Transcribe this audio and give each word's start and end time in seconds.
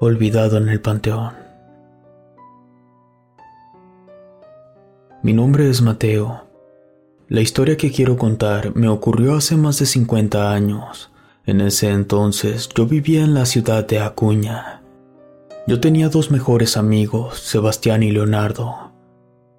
Olvidado 0.00 0.58
en 0.58 0.68
el 0.68 0.80
panteón. 0.80 1.34
Mi 5.24 5.32
nombre 5.32 5.68
es 5.68 5.82
Mateo. 5.82 6.44
La 7.26 7.40
historia 7.40 7.76
que 7.76 7.90
quiero 7.90 8.16
contar 8.16 8.76
me 8.76 8.88
ocurrió 8.88 9.34
hace 9.34 9.56
más 9.56 9.80
de 9.80 9.86
50 9.86 10.52
años. 10.52 11.10
En 11.46 11.60
ese 11.60 11.90
entonces 11.90 12.68
yo 12.68 12.86
vivía 12.86 13.24
en 13.24 13.34
la 13.34 13.44
ciudad 13.44 13.88
de 13.88 13.98
Acuña. 13.98 14.82
Yo 15.66 15.80
tenía 15.80 16.08
dos 16.08 16.30
mejores 16.30 16.76
amigos, 16.76 17.40
Sebastián 17.40 18.04
y 18.04 18.12
Leonardo. 18.12 18.92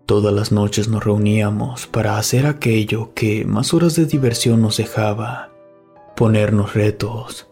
Todas 0.06 0.34
las 0.34 0.54
noches 0.54 0.88
nos 0.88 1.04
reuníamos 1.04 1.86
para 1.88 2.18
hacer 2.18 2.46
aquello 2.46 3.14
que 3.14 3.44
más 3.44 3.74
horas 3.74 3.98
de 3.98 4.06
diversión 4.06 4.62
nos 4.62 4.78
dejaba, 4.78 5.50
ponernos 6.16 6.76
retos. 6.76 7.49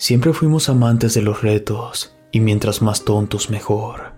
Siempre 0.00 0.32
fuimos 0.32 0.70
amantes 0.70 1.12
de 1.12 1.20
los 1.20 1.42
retos, 1.42 2.16
y 2.32 2.40
mientras 2.40 2.80
más 2.80 3.04
tontos 3.04 3.50
mejor. 3.50 4.14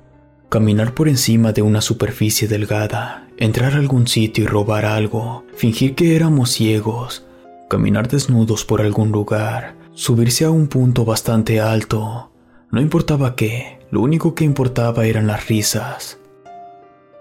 Caminar 0.49 0.95
por 0.95 1.09
encima 1.09 1.53
de 1.53 1.63
una 1.63 1.81
superficie 1.81 2.47
delgada, 2.47 3.27
entrar 3.37 3.73
a 3.73 3.79
algún 3.79 4.07
sitio 4.07 4.45
y 4.45 4.47
robar 4.47 4.85
algo, 4.85 5.43
fingir 5.57 5.97
que 5.97 6.15
éramos 6.15 6.51
ciegos, 6.51 7.27
caminar 7.69 8.07
desnudos 8.07 8.65
por 8.65 8.81
algún 8.81 9.11
lugar, 9.11 9.75
subirse 9.93 10.45
a 10.45 10.53
un 10.53 10.69
punto 10.69 11.05
bastante 11.05 11.61
alto. 11.61 12.31
No 12.71 12.81
importaba 12.81 13.35
qué, 13.35 13.81
lo 13.91 14.03
único 14.03 14.37
que 14.37 14.45
importaba 14.45 15.07
eran 15.07 15.27
las 15.27 15.49
risas. 15.49 16.21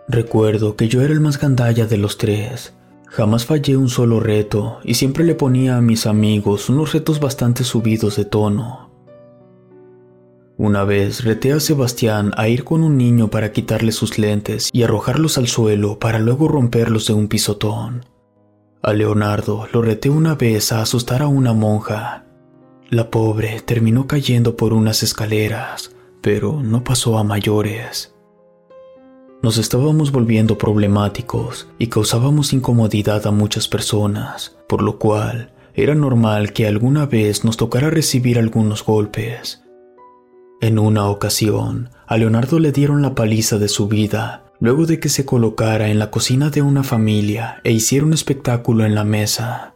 Recuerdo 0.08 0.76
que 0.76 0.88
yo 0.88 1.02
era 1.02 1.14
el 1.14 1.20
más 1.20 1.40
gandalla 1.40 1.88
de 1.88 1.98
los 1.98 2.20
tres. 2.20 2.76
Jamás 3.12 3.46
fallé 3.46 3.76
un 3.76 3.90
solo 3.90 4.22
reto 4.22 4.80
y 4.86 4.94
siempre 4.94 5.26
le 5.26 5.36
ponía 5.36 5.76
a 5.76 5.82
mis 5.82 6.08
amigos 6.08 6.70
unos 6.70 6.94
retos 6.94 7.20
bastante 7.20 7.66
subidos 7.66 8.16
de 8.16 8.24
tono. 8.24 8.90
Una 10.58 10.86
vez 10.86 11.26
reté 11.26 11.52
a 11.52 11.60
Sebastián 11.60 12.32
a 12.38 12.48
ir 12.48 12.64
con 12.64 12.84
un 12.84 12.98
niño 12.98 13.28
para 13.30 13.52
quitarle 13.52 13.92
sus 13.92 14.18
lentes 14.18 14.70
y 14.72 14.84
arrojarlos 14.84 15.38
al 15.38 15.50
suelo 15.50 16.00
para 16.00 16.20
luego 16.20 16.48
romperlos 16.48 17.06
de 17.08 17.14
un 17.14 17.28
pisotón. 17.28 18.06
A 18.82 18.94
Leonardo 18.94 19.68
lo 19.74 19.82
reté 19.82 20.10
una 20.10 20.36
vez 20.36 20.72
a 20.72 20.82
asustar 20.82 21.22
a 21.22 21.28
una 21.28 21.52
monja. 21.52 22.24
La 22.90 23.12
pobre 23.12 23.60
terminó 23.60 24.08
cayendo 24.08 24.56
por 24.56 24.72
unas 24.72 25.04
escaleras, 25.04 25.94
pero 26.22 26.62
no 26.64 26.86
pasó 26.86 27.18
a 27.18 27.26
mayores. 27.26 28.16
Nos 29.44 29.58
estábamos 29.58 30.12
volviendo 30.12 30.60
problemáticos 30.60 31.68
y 31.80 31.88
causábamos 31.88 32.54
incomodidad 32.54 33.26
a 33.26 33.32
muchas 33.32 33.68
personas, 33.68 34.56
por 34.70 34.84
lo 34.84 35.00
cual 35.00 35.52
era 35.74 35.96
normal 35.96 36.54
que 36.54 36.68
alguna 36.68 37.08
vez 37.08 37.44
nos 37.44 37.58
tocara 37.58 37.90
recibir 37.90 38.38
algunos 38.38 38.86
golpes. 38.86 39.64
En 40.62 40.78
una 40.78 41.10
ocasión, 41.10 41.90
a 42.06 42.18
Leonardo 42.18 42.60
le 42.60 42.72
dieron 42.72 43.02
la 43.02 43.16
paliza 43.16 43.58
de 43.58 43.68
su 43.68 43.88
vida, 43.88 44.44
luego 44.60 44.86
de 44.86 45.00
que 45.00 45.10
se 45.10 45.26
colocara 45.26 45.90
en 45.90 45.98
la 45.98 46.12
cocina 46.12 46.52
de 46.52 46.62
una 46.62 46.84
familia 46.84 47.62
e 47.64 47.72
hiciera 47.72 48.06
un 48.06 48.14
espectáculo 48.14 48.86
en 48.86 48.94
la 48.94 49.06
mesa. 49.06 49.74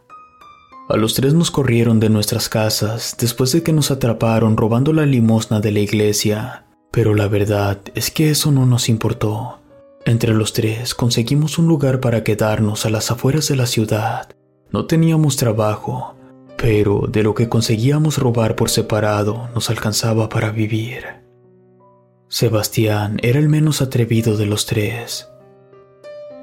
A 0.88 0.96
los 0.96 1.14
tres 1.14 1.34
nos 1.34 1.50
corrieron 1.50 1.98
de 1.98 2.08
nuestras 2.08 2.48
casas 2.48 3.16
después 3.18 3.50
de 3.50 3.64
que 3.64 3.72
nos 3.72 3.90
atraparon 3.90 4.56
robando 4.56 4.92
la 4.92 5.06
limosna 5.06 5.58
de 5.58 5.72
la 5.72 5.80
iglesia, 5.80 6.66
pero 6.96 7.14
la 7.14 7.28
verdad 7.28 7.78
es 7.94 8.10
que 8.10 8.30
eso 8.30 8.50
no 8.50 8.64
nos 8.64 8.88
importó. 8.88 9.58
Entre 10.06 10.32
los 10.32 10.54
tres 10.54 10.94
conseguimos 10.94 11.58
un 11.58 11.66
lugar 11.66 12.00
para 12.00 12.24
quedarnos 12.24 12.86
a 12.86 12.90
las 12.90 13.10
afueras 13.10 13.48
de 13.48 13.56
la 13.56 13.66
ciudad. 13.66 14.30
No 14.70 14.86
teníamos 14.86 15.36
trabajo, 15.36 16.14
pero 16.56 17.06
de 17.06 17.22
lo 17.22 17.34
que 17.34 17.50
conseguíamos 17.50 18.16
robar 18.16 18.56
por 18.56 18.70
separado 18.70 19.50
nos 19.54 19.68
alcanzaba 19.68 20.30
para 20.30 20.52
vivir. 20.52 21.04
Sebastián 22.28 23.18
era 23.22 23.40
el 23.40 23.50
menos 23.50 23.82
atrevido 23.82 24.38
de 24.38 24.46
los 24.46 24.64
tres. 24.64 25.28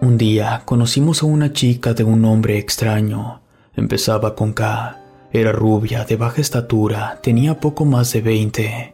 Un 0.02 0.20
día 0.20 0.62
conocimos 0.66 1.24
a 1.24 1.26
una 1.26 1.52
chica 1.52 1.96
de 1.96 2.04
un 2.04 2.22
nombre 2.22 2.60
extraño. 2.60 3.42
Empezaba 3.76 4.36
con 4.36 4.54
K. 4.54 5.02
Era 5.32 5.52
rubia, 5.52 6.06
de 6.06 6.16
baja 6.16 6.42
estatura, 6.42 7.20
tenía 7.24 7.60
poco 7.60 7.86
más 7.86 8.14
de 8.14 8.22
20. 8.22 8.93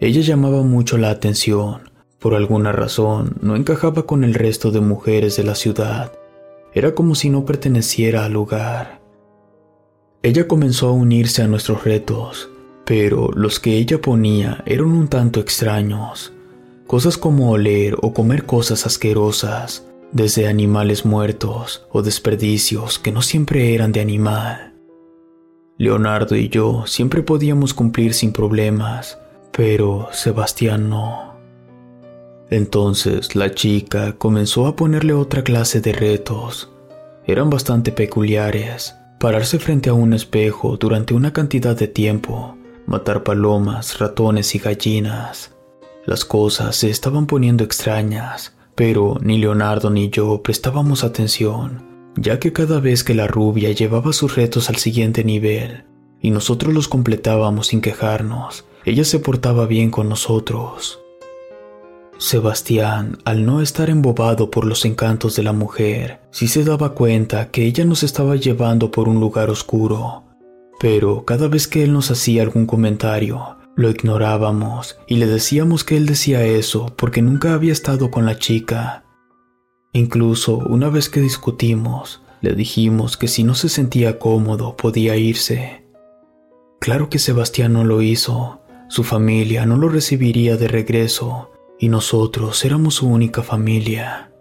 Ella 0.00 0.20
llamaba 0.20 0.62
mucho 0.62 0.96
la 0.96 1.10
atención. 1.10 1.90
Por 2.20 2.34
alguna 2.34 2.70
razón, 2.70 3.36
no 3.40 3.56
encajaba 3.56 4.06
con 4.06 4.22
el 4.22 4.34
resto 4.34 4.70
de 4.70 4.80
mujeres 4.80 5.36
de 5.36 5.42
la 5.42 5.56
ciudad. 5.56 6.12
Era 6.72 6.94
como 6.94 7.16
si 7.16 7.30
no 7.30 7.44
perteneciera 7.44 8.24
al 8.24 8.32
lugar. 8.32 9.00
Ella 10.22 10.46
comenzó 10.46 10.88
a 10.88 10.92
unirse 10.92 11.42
a 11.42 11.48
nuestros 11.48 11.82
retos, 11.82 12.48
pero 12.84 13.30
los 13.34 13.58
que 13.58 13.76
ella 13.76 14.00
ponía 14.00 14.62
eran 14.66 14.86
un 14.86 15.08
tanto 15.08 15.40
extraños. 15.40 16.32
Cosas 16.86 17.18
como 17.18 17.50
oler 17.50 17.96
o 18.00 18.12
comer 18.12 18.46
cosas 18.46 18.86
asquerosas, 18.86 19.84
desde 20.12 20.46
animales 20.46 21.04
muertos 21.04 21.86
o 21.90 22.02
desperdicios 22.02 22.98
que 22.98 23.12
no 23.12 23.20
siempre 23.20 23.74
eran 23.74 23.92
de 23.92 24.00
animal. 24.00 24.74
Leonardo 25.76 26.36
y 26.36 26.48
yo 26.48 26.84
siempre 26.86 27.22
podíamos 27.22 27.74
cumplir 27.74 28.14
sin 28.14 28.32
problemas, 28.32 29.18
pero 29.58 30.06
Sebastián 30.12 30.88
no. 30.88 31.34
Entonces 32.48 33.34
la 33.34 33.52
chica 33.56 34.12
comenzó 34.12 34.68
a 34.68 34.76
ponerle 34.76 35.14
otra 35.14 35.42
clase 35.42 35.80
de 35.80 35.92
retos. 35.92 36.70
Eran 37.26 37.50
bastante 37.50 37.90
peculiares. 37.90 38.94
Pararse 39.18 39.58
frente 39.58 39.90
a 39.90 39.94
un 39.94 40.12
espejo 40.12 40.76
durante 40.76 41.12
una 41.12 41.32
cantidad 41.32 41.76
de 41.76 41.88
tiempo, 41.88 42.56
matar 42.86 43.24
palomas, 43.24 43.98
ratones 43.98 44.54
y 44.54 44.60
gallinas. 44.60 45.56
Las 46.06 46.24
cosas 46.24 46.76
se 46.76 46.88
estaban 46.88 47.26
poniendo 47.26 47.64
extrañas, 47.64 48.56
pero 48.76 49.18
ni 49.20 49.38
Leonardo 49.38 49.90
ni 49.90 50.08
yo 50.08 50.40
prestábamos 50.40 51.02
atención, 51.02 51.84
ya 52.14 52.38
que 52.38 52.52
cada 52.52 52.78
vez 52.78 53.02
que 53.02 53.14
la 53.14 53.26
rubia 53.26 53.72
llevaba 53.72 54.12
sus 54.12 54.36
retos 54.36 54.68
al 54.68 54.76
siguiente 54.76 55.24
nivel 55.24 55.82
y 56.20 56.30
nosotros 56.30 56.72
los 56.72 56.86
completábamos 56.86 57.66
sin 57.66 57.80
quejarnos, 57.80 58.67
ella 58.88 59.04
se 59.04 59.18
portaba 59.18 59.66
bien 59.66 59.90
con 59.90 60.08
nosotros. 60.08 61.00
Sebastián, 62.18 63.18
al 63.24 63.46
no 63.46 63.62
estar 63.62 63.90
embobado 63.90 64.50
por 64.50 64.64
los 64.64 64.84
encantos 64.84 65.36
de 65.36 65.44
la 65.44 65.52
mujer, 65.52 66.20
sí 66.30 66.48
se 66.48 66.64
daba 66.64 66.94
cuenta 66.94 67.50
que 67.50 67.64
ella 67.64 67.84
nos 67.84 68.02
estaba 68.02 68.34
llevando 68.34 68.90
por 68.90 69.08
un 69.08 69.20
lugar 69.20 69.50
oscuro. 69.50 70.24
Pero 70.80 71.24
cada 71.24 71.46
vez 71.46 71.68
que 71.68 71.84
él 71.84 71.92
nos 71.92 72.10
hacía 72.10 72.42
algún 72.42 72.66
comentario, 72.66 73.56
lo 73.76 73.90
ignorábamos 73.90 74.98
y 75.06 75.16
le 75.16 75.26
decíamos 75.26 75.84
que 75.84 75.96
él 75.96 76.06
decía 76.06 76.44
eso 76.44 76.92
porque 76.96 77.22
nunca 77.22 77.54
había 77.54 77.72
estado 77.72 78.10
con 78.10 78.26
la 78.26 78.36
chica. 78.36 79.04
Incluso 79.92 80.56
una 80.56 80.88
vez 80.88 81.08
que 81.08 81.20
discutimos, 81.20 82.20
le 82.40 82.54
dijimos 82.54 83.16
que 83.16 83.28
si 83.28 83.44
no 83.44 83.54
se 83.54 83.68
sentía 83.68 84.18
cómodo 84.18 84.76
podía 84.76 85.16
irse. 85.16 85.84
Claro 86.80 87.08
que 87.08 87.20
Sebastián 87.20 87.72
no 87.72 87.84
lo 87.84 88.02
hizo, 88.02 88.60
su 88.88 89.04
familia 89.04 89.66
no 89.66 89.76
lo 89.76 89.88
recibiría 89.88 90.56
de 90.56 90.66
regreso 90.66 91.50
y 91.78 91.88
nosotros 91.88 92.64
éramos 92.64 92.94
su 92.94 93.08
única 93.08 93.42
familia. 93.42 94.32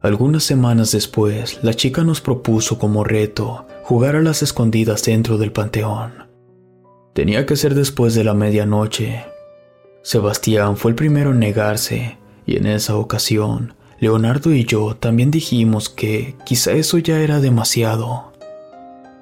Algunas 0.00 0.44
semanas 0.44 0.92
después, 0.92 1.60
la 1.62 1.74
chica 1.74 2.02
nos 2.04 2.20
propuso 2.20 2.78
como 2.78 3.04
reto 3.04 3.66
jugar 3.84 4.16
a 4.16 4.22
las 4.22 4.42
escondidas 4.42 5.04
dentro 5.04 5.38
del 5.38 5.52
panteón. 5.52 6.28
Tenía 7.14 7.44
que 7.44 7.56
ser 7.56 7.74
después 7.74 8.14
de 8.14 8.24
la 8.24 8.34
medianoche. 8.34 9.24
Sebastián 10.02 10.76
fue 10.76 10.92
el 10.92 10.94
primero 10.94 11.30
en 11.30 11.40
negarse, 11.40 12.18
y 12.46 12.56
en 12.56 12.66
esa 12.66 12.96
ocasión, 12.96 13.74
Leonardo 14.00 14.52
y 14.52 14.64
yo 14.64 14.96
también 14.96 15.30
dijimos 15.30 15.88
que 15.88 16.34
quizá 16.44 16.72
eso 16.72 16.98
ya 16.98 17.20
era 17.20 17.40
demasiado. 17.40 18.32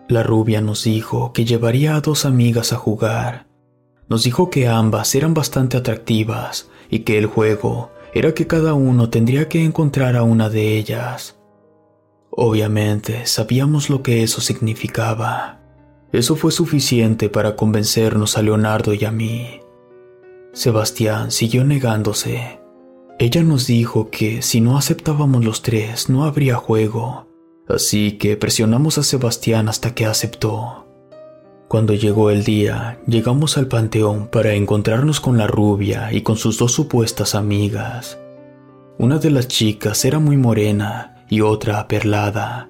La 0.08 0.22
rubia 0.22 0.60
nos 0.60 0.84
dijo 0.84 1.32
que 1.32 1.44
llevaría 1.44 1.96
a 1.96 2.00
dos 2.00 2.24
amigas 2.24 2.72
a 2.72 2.76
jugar. 2.76 3.49
Nos 4.10 4.24
dijo 4.24 4.50
que 4.50 4.66
ambas 4.66 5.14
eran 5.14 5.34
bastante 5.34 5.76
atractivas 5.76 6.68
y 6.90 7.00
que 7.00 7.16
el 7.16 7.26
juego 7.26 7.92
era 8.12 8.34
que 8.34 8.48
cada 8.48 8.74
uno 8.74 9.08
tendría 9.08 9.48
que 9.48 9.64
encontrar 9.64 10.16
a 10.16 10.24
una 10.24 10.50
de 10.50 10.76
ellas. 10.76 11.38
Obviamente 12.30 13.26
sabíamos 13.26 13.88
lo 13.88 14.02
que 14.02 14.24
eso 14.24 14.40
significaba. 14.40 15.60
Eso 16.12 16.34
fue 16.34 16.50
suficiente 16.50 17.28
para 17.28 17.54
convencernos 17.54 18.36
a 18.36 18.42
Leonardo 18.42 18.94
y 18.94 19.04
a 19.04 19.12
mí. 19.12 19.60
Sebastián 20.52 21.30
siguió 21.30 21.64
negándose. 21.64 22.58
Ella 23.20 23.44
nos 23.44 23.68
dijo 23.68 24.10
que 24.10 24.42
si 24.42 24.60
no 24.60 24.76
aceptábamos 24.76 25.44
los 25.44 25.62
tres 25.62 26.08
no 26.08 26.24
habría 26.24 26.56
juego, 26.56 27.28
así 27.68 28.18
que 28.18 28.36
presionamos 28.36 28.98
a 28.98 29.04
Sebastián 29.04 29.68
hasta 29.68 29.94
que 29.94 30.06
aceptó. 30.06 30.89
Cuando 31.70 31.94
llegó 31.94 32.32
el 32.32 32.42
día, 32.42 32.98
llegamos 33.06 33.56
al 33.56 33.68
panteón 33.68 34.26
para 34.26 34.54
encontrarnos 34.54 35.20
con 35.20 35.38
la 35.38 35.46
rubia 35.46 36.12
y 36.12 36.22
con 36.22 36.36
sus 36.36 36.58
dos 36.58 36.72
supuestas 36.72 37.36
amigas. 37.36 38.18
Una 38.98 39.18
de 39.18 39.30
las 39.30 39.46
chicas 39.46 40.04
era 40.04 40.18
muy 40.18 40.36
morena 40.36 41.24
y 41.28 41.42
otra 41.42 41.78
aperlada. 41.78 42.68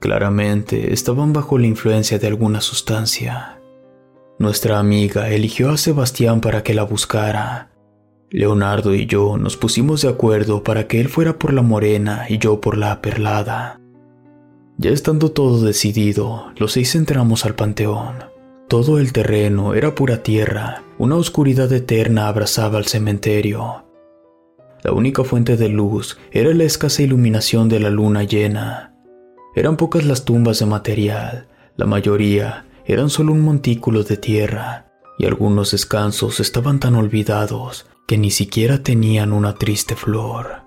Claramente 0.00 0.94
estaban 0.94 1.34
bajo 1.34 1.58
la 1.58 1.66
influencia 1.66 2.18
de 2.18 2.26
alguna 2.26 2.62
sustancia. 2.62 3.60
Nuestra 4.38 4.78
amiga 4.78 5.28
eligió 5.28 5.68
a 5.68 5.76
Sebastián 5.76 6.40
para 6.40 6.62
que 6.62 6.72
la 6.72 6.84
buscara. 6.84 7.72
Leonardo 8.30 8.94
y 8.94 9.04
yo 9.04 9.36
nos 9.36 9.58
pusimos 9.58 10.00
de 10.00 10.08
acuerdo 10.08 10.62
para 10.62 10.86
que 10.86 10.98
él 10.98 11.10
fuera 11.10 11.38
por 11.38 11.52
la 11.52 11.60
morena 11.60 12.24
y 12.30 12.38
yo 12.38 12.58
por 12.62 12.78
la 12.78 12.90
aperlada. 12.90 13.83
Ya 14.76 14.90
estando 14.90 15.30
todo 15.30 15.64
decidido, 15.64 16.52
los 16.56 16.72
seis 16.72 16.94
entramos 16.96 17.44
al 17.44 17.54
panteón. 17.54 18.24
Todo 18.68 18.98
el 18.98 19.12
terreno 19.12 19.74
era 19.74 19.94
pura 19.94 20.22
tierra, 20.22 20.82
una 20.98 21.14
oscuridad 21.14 21.72
eterna 21.72 22.26
abrazaba 22.26 22.78
al 22.78 22.86
cementerio. 22.86 23.84
La 24.82 24.92
única 24.92 25.22
fuente 25.22 25.56
de 25.56 25.68
luz 25.68 26.18
era 26.32 26.52
la 26.52 26.64
escasa 26.64 27.02
iluminación 27.02 27.68
de 27.68 27.78
la 27.78 27.90
luna 27.90 28.24
llena. 28.24 28.94
Eran 29.54 29.76
pocas 29.76 30.04
las 30.04 30.24
tumbas 30.24 30.58
de 30.58 30.66
material, 30.66 31.46
la 31.76 31.86
mayoría 31.86 32.66
eran 32.84 33.10
solo 33.10 33.32
un 33.32 33.42
montículo 33.42 34.02
de 34.02 34.16
tierra, 34.16 34.92
y 35.18 35.26
algunos 35.26 35.70
descansos 35.70 36.40
estaban 36.40 36.80
tan 36.80 36.96
olvidados 36.96 37.86
que 38.08 38.18
ni 38.18 38.30
siquiera 38.30 38.82
tenían 38.82 39.32
una 39.32 39.54
triste 39.54 39.94
flor. 39.94 40.62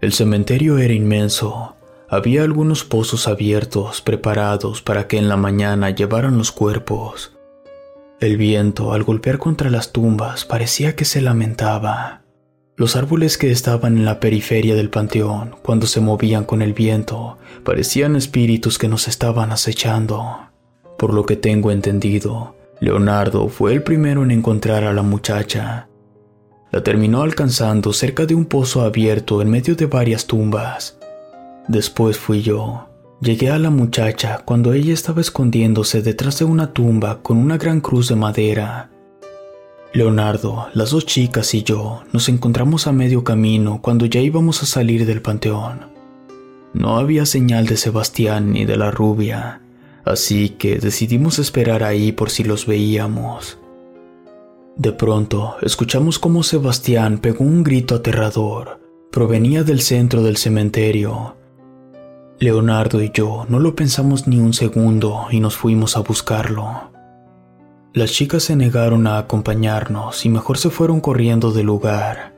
El 0.00 0.12
cementerio 0.12 0.78
era 0.78 0.92
inmenso, 0.92 1.74
había 2.14 2.42
algunos 2.44 2.84
pozos 2.84 3.26
abiertos 3.26 4.00
preparados 4.00 4.82
para 4.82 5.08
que 5.08 5.18
en 5.18 5.28
la 5.28 5.36
mañana 5.36 5.90
llevaran 5.90 6.38
los 6.38 6.52
cuerpos. 6.52 7.32
El 8.20 8.36
viento, 8.36 8.92
al 8.92 9.02
golpear 9.02 9.38
contra 9.38 9.68
las 9.68 9.92
tumbas, 9.92 10.44
parecía 10.44 10.94
que 10.94 11.04
se 11.04 11.20
lamentaba. 11.20 12.22
Los 12.76 12.94
árboles 12.94 13.36
que 13.36 13.50
estaban 13.50 13.96
en 13.96 14.04
la 14.04 14.20
periferia 14.20 14.76
del 14.76 14.90
panteón, 14.90 15.56
cuando 15.62 15.86
se 15.86 16.00
movían 16.00 16.44
con 16.44 16.62
el 16.62 16.72
viento, 16.72 17.38
parecían 17.64 18.14
espíritus 18.14 18.78
que 18.78 18.88
nos 18.88 19.08
estaban 19.08 19.50
acechando. 19.50 20.50
Por 20.96 21.12
lo 21.12 21.26
que 21.26 21.36
tengo 21.36 21.72
entendido, 21.72 22.54
Leonardo 22.80 23.48
fue 23.48 23.72
el 23.72 23.82
primero 23.82 24.22
en 24.22 24.30
encontrar 24.30 24.84
a 24.84 24.92
la 24.92 25.02
muchacha. 25.02 25.88
La 26.70 26.82
terminó 26.82 27.22
alcanzando 27.22 27.92
cerca 27.92 28.24
de 28.24 28.34
un 28.34 28.46
pozo 28.46 28.82
abierto 28.82 29.42
en 29.42 29.50
medio 29.50 29.74
de 29.74 29.86
varias 29.86 30.26
tumbas. 30.26 30.98
Después 31.68 32.18
fui 32.18 32.42
yo. 32.42 32.88
Llegué 33.20 33.48
a 33.50 33.58
la 33.58 33.70
muchacha 33.70 34.42
cuando 34.44 34.74
ella 34.74 34.92
estaba 34.92 35.22
escondiéndose 35.22 36.02
detrás 36.02 36.38
de 36.38 36.44
una 36.44 36.74
tumba 36.74 37.22
con 37.22 37.38
una 37.38 37.56
gran 37.56 37.80
cruz 37.80 38.08
de 38.08 38.16
madera. 38.16 38.90
Leonardo, 39.94 40.66
las 40.74 40.90
dos 40.90 41.06
chicas 41.06 41.54
y 41.54 41.62
yo 41.62 42.02
nos 42.12 42.28
encontramos 42.28 42.86
a 42.86 42.92
medio 42.92 43.24
camino 43.24 43.80
cuando 43.80 44.04
ya 44.04 44.20
íbamos 44.20 44.62
a 44.62 44.66
salir 44.66 45.06
del 45.06 45.22
panteón. 45.22 45.86
No 46.74 46.98
había 46.98 47.24
señal 47.24 47.66
de 47.66 47.78
Sebastián 47.78 48.52
ni 48.52 48.66
de 48.66 48.76
la 48.76 48.90
rubia, 48.90 49.62
así 50.04 50.50
que 50.50 50.76
decidimos 50.78 51.38
esperar 51.38 51.82
ahí 51.82 52.12
por 52.12 52.28
si 52.28 52.44
los 52.44 52.66
veíamos. 52.66 53.58
De 54.76 54.92
pronto, 54.92 55.56
escuchamos 55.62 56.18
cómo 56.18 56.42
Sebastián 56.42 57.18
pegó 57.18 57.44
un 57.44 57.62
grito 57.62 57.94
aterrador. 57.94 58.80
Provenía 59.10 59.62
del 59.62 59.80
centro 59.80 60.22
del 60.22 60.36
cementerio 60.36 61.36
Leonardo 62.40 63.00
y 63.00 63.12
yo 63.14 63.46
no 63.48 63.60
lo 63.60 63.76
pensamos 63.76 64.26
ni 64.26 64.40
un 64.40 64.52
segundo 64.52 65.26
y 65.30 65.38
nos 65.38 65.56
fuimos 65.56 65.96
a 65.96 66.00
buscarlo. 66.00 66.90
Las 67.92 68.10
chicas 68.10 68.42
se 68.42 68.56
negaron 68.56 69.06
a 69.06 69.18
acompañarnos 69.18 70.26
y 70.26 70.28
mejor 70.28 70.58
se 70.58 70.70
fueron 70.70 71.00
corriendo 71.00 71.52
del 71.52 71.66
lugar. 71.66 72.34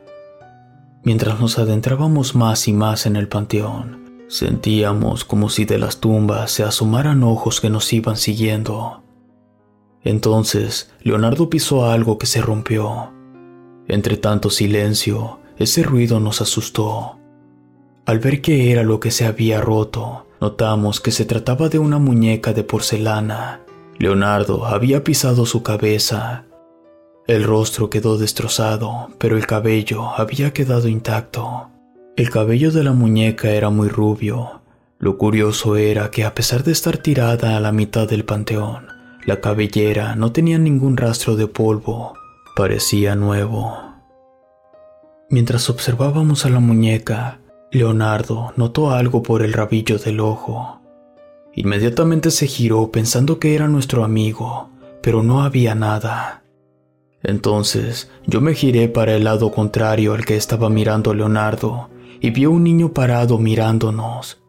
Mientras 1.03 1.41
nos 1.41 1.59
adentrábamos 1.59 2.35
más 2.35 2.69
y 2.69 2.75
más 2.75 3.07
en 3.07 3.17
el 3.17 3.29
panteón, 3.29 4.27
sentíamos 4.29 5.25
como 5.25 5.49
si 5.49 5.65
de 5.65 5.79
las 5.79 5.99
tumbas 5.99 6.51
se 6.51 6.63
asomaran 6.63 7.23
ojos 7.23 7.63
que 7.63 7.71
nos 7.71 7.91
iban 7.93 8.17
siguiendo. 8.17 9.03
Entonces, 10.03 10.93
Leonardo 11.01 11.49
pisó 11.49 11.87
algo 11.87 12.19
que 12.19 12.27
se 12.27 12.43
rompió. 12.43 13.13
Entre 13.89 14.19
tanto 14.19 14.51
silencio, 14.51 15.41
ese 15.57 15.83
ruido 15.83 16.21
nos 16.21 16.43
asustó. 16.43 17.19
Al 18.07 18.21
ver 18.21 18.41
qué 18.41 18.71
era 18.71 18.85
lo 18.85 19.01
que 19.01 19.11
se 19.11 19.27
había 19.27 19.61
roto, 19.61 20.27
notamos 20.41 21.01
que 21.01 21.11
se 21.11 21.25
trataba 21.25 21.69
de 21.69 21.81
una 21.81 21.99
muñeca 21.99 22.53
de 22.53 22.63
porcelana. 22.63 23.63
Leonardo 23.99 24.65
había 24.65 25.03
pisado 25.03 25.45
su 25.45 25.65
cabeza. 25.65 26.45
El 27.27 27.43
rostro 27.43 27.91
quedó 27.91 28.17
destrozado, 28.17 29.09
pero 29.19 29.37
el 29.37 29.45
cabello 29.49 30.11
había 30.17 30.53
quedado 30.53 30.87
intacto. 30.87 31.71
El 32.17 32.31
cabello 32.31 32.71
de 32.71 32.85
la 32.85 32.93
muñeca 32.93 33.51
era 33.51 33.71
muy 33.71 33.89
rubio. 33.89 34.63
Lo 35.01 35.19
curioso 35.19 35.75
era 35.75 36.13
que 36.13 36.25
a 36.25 36.33
pesar 36.33 36.63
de 36.63 36.71
estar 36.71 36.99
tirada 36.99 37.57
a 37.57 37.61
la 37.61 37.73
mitad 37.73 38.09
del 38.09 38.25
panteón, 38.25 38.87
la 39.25 39.41
cabellera 39.41 40.15
no 40.15 40.31
tenía 40.31 40.59
ningún 40.59 40.97
rastro 40.97 41.35
de 41.35 41.49
polvo. 41.49 42.15
Parecía 42.55 43.17
nuevo. 43.17 43.77
Mientras 45.29 45.69
observábamos 45.69 46.47
a 46.47 46.51
la 46.51 46.61
muñeca, 46.61 47.41
Leonardo 47.71 48.53
notó 48.57 48.91
algo 48.91 49.23
por 49.23 49.43
el 49.43 49.53
rabillo 49.53 49.99
del 49.99 50.21
ojo. 50.21 50.81
Inmediatamente 51.55 52.31
se 52.31 52.47
giró 52.47 52.93
pensando 52.93 53.39
que 53.39 53.55
era 53.55 53.67
nuestro 53.67 54.05
amigo, 54.05 54.71
pero 55.03 55.23
no 55.23 55.43
había 55.43 55.75
nada. 55.75 56.43
Entonces 57.23 58.11
yo 58.27 58.41
me 58.41 58.55
giré 58.55 58.89
para 58.89 59.15
el 59.17 59.25
lado 59.25 59.51
contrario 59.51 60.15
al 60.15 60.25
que 60.25 60.37
estaba 60.37 60.71
mirando 60.71 61.13
Leonardo 61.13 61.91
y 62.21 62.31
vi 62.31 62.45
a 62.45 62.51
un 62.51 62.63
niño 62.63 62.93
parado 62.93 63.39
mirándonos. 63.39 64.43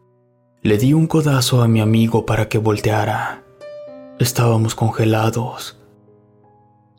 Le 0.62 0.78
di 0.78 0.92
un 0.92 1.06
codazo 1.06 1.62
a 1.62 1.68
mi 1.68 1.80
amigo 1.80 2.24
para 2.24 2.48
que 2.48 2.58
volteara. 2.58 3.42
Estábamos 4.18 4.74
congelados. 4.74 5.78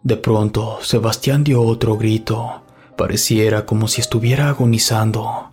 De 0.03 0.15
pronto, 0.15 0.79
Sebastián 0.81 1.43
dio 1.43 1.61
otro 1.61 1.97
grito. 1.97 2.63
Pareciera 2.97 3.65
como 3.65 3.87
si 3.87 4.01
estuviera 4.01 4.49
agonizando. 4.49 5.51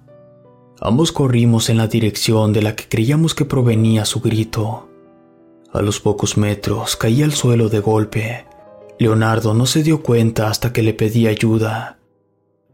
Ambos 0.81 1.11
corrimos 1.13 1.71
en 1.71 1.79
la 1.79 1.87
dirección 1.87 2.53
de 2.53 2.63
la 2.63 2.77
que 2.77 2.85
creíamos 2.89 3.35
que 3.35 3.45
provenía 3.45 4.05
su 4.05 4.21
grito. 4.21 4.89
A 5.73 5.81
los 5.83 6.01
pocos 6.01 6.37
metros 6.37 6.97
caí 6.97 7.23
al 7.23 7.33
suelo 7.33 7.69
de 7.69 7.81
golpe. 7.81 8.47
Leonardo 8.99 9.55
no 9.55 9.67
se 9.67 9.83
dio 9.83 10.03
cuenta 10.03 10.49
hasta 10.49 10.73
que 10.73 10.83
le 10.83 10.95
pedí 10.95 11.27
ayuda. 11.27 11.99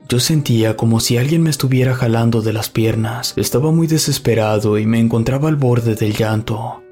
Yo 0.09 0.21
sentía 0.21 0.77
como 0.77 1.01
si 1.01 1.17
alguien 1.17 1.43
me 1.43 1.51
estuviera 1.51 1.95
jalando 1.95 2.43
de 2.43 2.53
las 2.53 2.69
piernas. 2.69 3.35
Estaba 3.37 3.71
muy 3.71 3.87
desesperado 3.87 4.79
y 4.79 4.87
me 4.87 4.99
encontraba 4.99 5.49
al 5.49 5.57
borde 5.57 5.95
del 5.95 6.15
llanto. 6.15 6.83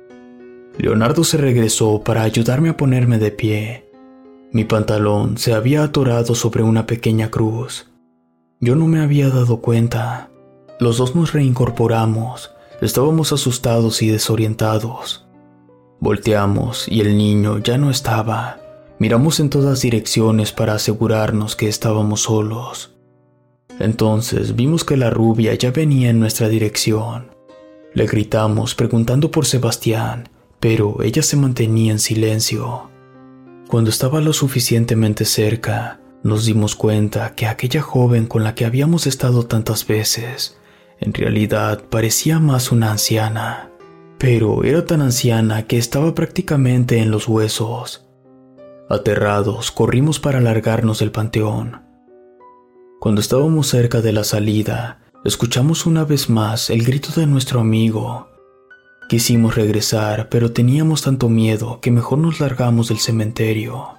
Leonardo 0.78 1.24
se 1.24 1.36
regresó 1.36 2.02
para 2.02 2.22
ayudarme 2.22 2.70
a 2.70 2.76
ponerme 2.76 3.18
de 3.18 3.30
pie. 3.30 3.90
Mi 4.52 4.64
pantalón 4.64 5.38
se 5.38 5.52
había 5.52 5.82
atorado 5.82 6.34
sobre 6.34 6.62
una 6.62 6.86
pequeña 6.86 7.30
cruz. 7.30 7.90
Yo 8.60 8.74
no 8.74 8.86
me 8.86 9.00
había 9.00 9.28
dado 9.28 9.60
cuenta. 9.60 10.29
Los 10.80 10.96
dos 10.96 11.14
nos 11.14 11.34
reincorporamos. 11.34 12.52
Estábamos 12.80 13.34
asustados 13.34 14.00
y 14.00 14.08
desorientados. 14.08 15.26
Volteamos 16.00 16.88
y 16.88 17.02
el 17.02 17.18
niño 17.18 17.58
ya 17.58 17.76
no 17.76 17.90
estaba. 17.90 18.58
Miramos 18.98 19.40
en 19.40 19.50
todas 19.50 19.82
direcciones 19.82 20.52
para 20.52 20.72
asegurarnos 20.72 21.54
que 21.54 21.68
estábamos 21.68 22.22
solos. 22.22 22.96
Entonces 23.78 24.56
vimos 24.56 24.82
que 24.82 24.96
la 24.96 25.10
rubia 25.10 25.52
ya 25.54 25.70
venía 25.70 26.08
en 26.08 26.18
nuestra 26.18 26.48
dirección. 26.48 27.28
Le 27.92 28.06
gritamos 28.06 28.74
preguntando 28.74 29.30
por 29.30 29.44
Sebastián, 29.44 30.30
pero 30.60 31.02
ella 31.02 31.22
se 31.22 31.36
mantenía 31.36 31.92
en 31.92 31.98
silencio. 31.98 32.88
Cuando 33.68 33.90
estaba 33.90 34.22
lo 34.22 34.32
suficientemente 34.32 35.26
cerca, 35.26 36.00
nos 36.22 36.46
dimos 36.46 36.74
cuenta 36.74 37.34
que 37.34 37.46
aquella 37.46 37.82
joven 37.82 38.26
con 38.26 38.44
la 38.44 38.54
que 38.54 38.64
habíamos 38.64 39.06
estado 39.06 39.44
tantas 39.44 39.86
veces, 39.86 40.56
en 41.00 41.14
realidad 41.14 41.82
parecía 41.88 42.38
más 42.38 42.72
una 42.72 42.90
anciana, 42.90 43.70
pero 44.18 44.64
era 44.64 44.84
tan 44.84 45.00
anciana 45.00 45.66
que 45.66 45.78
estaba 45.78 46.14
prácticamente 46.14 46.98
en 46.98 47.10
los 47.10 47.26
huesos. 47.26 48.06
Aterrados, 48.90 49.70
corrimos 49.70 50.20
para 50.20 50.40
largarnos 50.40 50.98
del 50.98 51.10
panteón. 51.10 51.82
Cuando 53.00 53.22
estábamos 53.22 53.68
cerca 53.68 54.02
de 54.02 54.12
la 54.12 54.24
salida, 54.24 55.00
escuchamos 55.24 55.86
una 55.86 56.04
vez 56.04 56.28
más 56.28 56.68
el 56.68 56.84
grito 56.84 57.18
de 57.18 57.26
nuestro 57.26 57.60
amigo. 57.60 58.28
Quisimos 59.08 59.54
regresar, 59.54 60.28
pero 60.28 60.52
teníamos 60.52 61.02
tanto 61.02 61.30
miedo 61.30 61.80
que 61.80 61.90
mejor 61.90 62.18
nos 62.18 62.40
largamos 62.40 62.88
del 62.88 62.98
cementerio. 62.98 63.94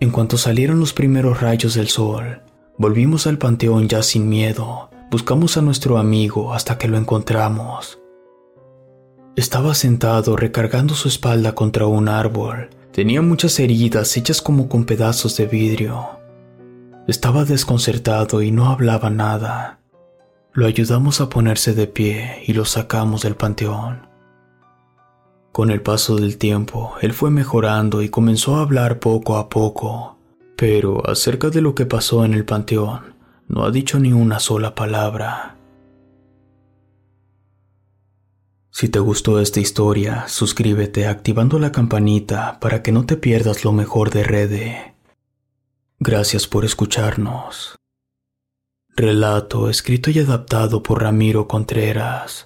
En 0.00 0.10
cuanto 0.10 0.36
salieron 0.36 0.78
los 0.78 0.92
primeros 0.92 1.40
rayos 1.40 1.72
del 1.74 1.88
sol, 1.88 2.42
volvimos 2.76 3.26
al 3.26 3.38
panteón 3.38 3.88
ya 3.88 4.02
sin 4.02 4.28
miedo. 4.28 4.90
Buscamos 5.08 5.56
a 5.56 5.62
nuestro 5.62 5.98
amigo 5.98 6.52
hasta 6.52 6.78
que 6.78 6.88
lo 6.88 6.96
encontramos. 6.96 8.00
Estaba 9.36 9.72
sentado 9.74 10.36
recargando 10.36 10.94
su 10.94 11.06
espalda 11.06 11.54
contra 11.54 11.86
un 11.86 12.08
árbol. 12.08 12.70
Tenía 12.90 13.22
muchas 13.22 13.60
heridas 13.60 14.16
hechas 14.16 14.42
como 14.42 14.68
con 14.68 14.84
pedazos 14.84 15.36
de 15.36 15.46
vidrio. 15.46 16.08
Estaba 17.06 17.44
desconcertado 17.44 18.42
y 18.42 18.50
no 18.50 18.66
hablaba 18.66 19.08
nada. 19.08 19.78
Lo 20.52 20.66
ayudamos 20.66 21.20
a 21.20 21.28
ponerse 21.28 21.72
de 21.72 21.86
pie 21.86 22.42
y 22.44 22.54
lo 22.54 22.64
sacamos 22.64 23.22
del 23.22 23.36
panteón. 23.36 24.08
Con 25.52 25.70
el 25.70 25.82
paso 25.82 26.16
del 26.16 26.36
tiempo, 26.36 26.94
él 27.00 27.12
fue 27.12 27.30
mejorando 27.30 28.02
y 28.02 28.08
comenzó 28.08 28.56
a 28.56 28.62
hablar 28.62 28.98
poco 28.98 29.36
a 29.36 29.48
poco, 29.48 30.18
pero 30.56 31.08
acerca 31.08 31.50
de 31.50 31.60
lo 31.60 31.76
que 31.76 31.86
pasó 31.86 32.24
en 32.24 32.34
el 32.34 32.44
panteón, 32.44 33.15
no 33.48 33.64
ha 33.64 33.70
dicho 33.70 33.98
ni 33.98 34.12
una 34.12 34.40
sola 34.40 34.74
palabra. 34.74 35.56
Si 38.70 38.88
te 38.88 38.98
gustó 38.98 39.40
esta 39.40 39.60
historia, 39.60 40.28
suscríbete 40.28 41.06
activando 41.06 41.58
la 41.58 41.72
campanita 41.72 42.60
para 42.60 42.82
que 42.82 42.92
no 42.92 43.06
te 43.06 43.16
pierdas 43.16 43.64
lo 43.64 43.72
mejor 43.72 44.10
de 44.10 44.22
Rede. 44.22 44.94
Gracias 45.98 46.46
por 46.46 46.66
escucharnos. 46.66 47.76
Relato 48.94 49.70
escrito 49.70 50.10
y 50.10 50.18
adaptado 50.18 50.82
por 50.82 51.02
Ramiro 51.02 51.48
Contreras. 51.48 52.45